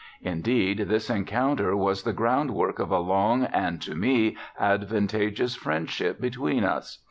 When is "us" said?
6.63-6.97